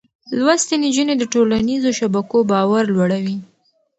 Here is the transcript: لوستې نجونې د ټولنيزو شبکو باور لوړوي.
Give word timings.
لوستې 0.37 0.75
نجونې 0.83 1.15
د 1.17 1.23
ټولنيزو 1.33 1.89
شبکو 1.99 2.37
باور 2.51 2.83
لوړوي. 2.95 3.37